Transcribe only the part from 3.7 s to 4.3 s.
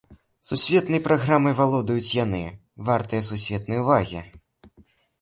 увагі!